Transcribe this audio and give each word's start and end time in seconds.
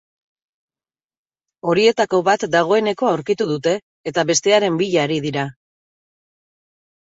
Horietako 1.73 2.23
bat 2.31 2.47
dagoeneko 2.57 3.11
aurkitu 3.11 3.49
dute, 3.53 3.77
eta 4.13 4.27
bestearen 4.33 4.83
bila 4.83 5.07
ari 5.07 5.23
dira. 5.31 5.49